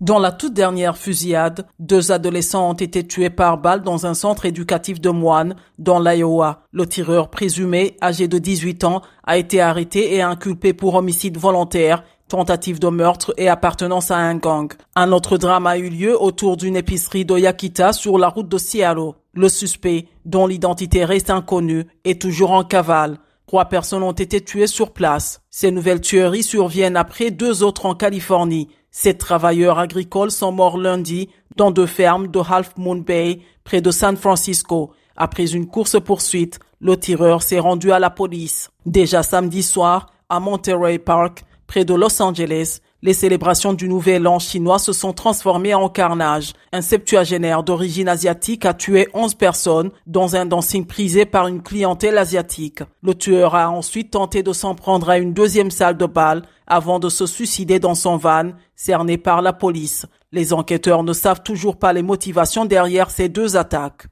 [0.00, 4.46] Dans la toute dernière fusillade, deux adolescents ont été tués par balle dans un centre
[4.46, 6.62] éducatif de moines dans l'Iowa.
[6.70, 12.04] Le tireur présumé, âgé de 18 ans, a été arrêté et inculpé pour homicide volontaire,
[12.28, 14.72] tentative de meurtre et appartenance à un gang.
[14.94, 18.58] Un autre drame a eu lieu autour d'une épicerie de Yakita sur la route de
[18.58, 19.14] Seattle.
[19.34, 23.18] Le suspect, dont l'identité reste inconnue, est toujours en cavale.
[23.48, 25.40] Trois personnes ont été tuées sur place.
[25.48, 28.68] Ces nouvelles tueries surviennent après deux autres en Californie.
[28.90, 33.90] Ces travailleurs agricoles sont morts lundi dans deux fermes de Half Moon Bay, près de
[33.90, 34.92] San Francisco.
[35.16, 38.68] Après une course-poursuite, le tireur s'est rendu à la police.
[38.84, 44.38] Déjà samedi soir, à Monterey Park, près de Los Angeles, les célébrations du Nouvel An
[44.38, 46.52] chinois se sont transformées en carnage.
[46.72, 52.18] Un septuagénaire d'origine asiatique a tué 11 personnes dans un dancing prisé par une clientèle
[52.18, 52.82] asiatique.
[53.02, 56.98] Le tueur a ensuite tenté de s'en prendre à une deuxième salle de bal avant
[56.98, 60.06] de se suicider dans son van, cerné par la police.
[60.32, 64.06] Les enquêteurs ne savent toujours pas les motivations derrière ces deux attaques.